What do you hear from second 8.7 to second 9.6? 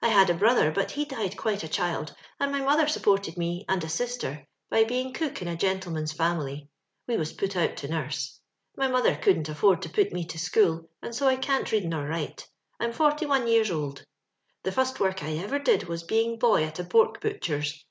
My mother couldn't